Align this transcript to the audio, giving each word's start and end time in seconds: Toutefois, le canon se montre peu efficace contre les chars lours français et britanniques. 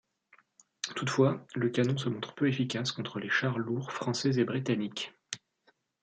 Toutefois, 0.95 1.45
le 1.53 1.69
canon 1.69 1.95
se 1.95 2.09
montre 2.09 2.33
peu 2.33 2.47
efficace 2.49 2.91
contre 2.91 3.19
les 3.19 3.29
chars 3.29 3.59
lours 3.59 3.91
français 3.91 4.39
et 4.39 4.43
britanniques. 4.43 5.13